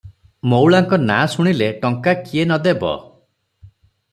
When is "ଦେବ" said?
2.69-2.95